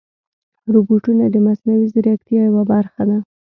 [0.73, 3.17] روبوټونه د مصنوعي ځیرکتیا یوه برخه ده.